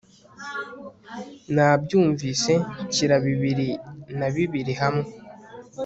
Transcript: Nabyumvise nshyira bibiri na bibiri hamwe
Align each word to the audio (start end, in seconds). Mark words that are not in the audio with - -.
Nabyumvise 1.55 2.53
nshyira 2.85 3.15
bibiri 3.25 3.69
na 4.17 4.27
bibiri 4.33 4.73
hamwe 4.81 5.07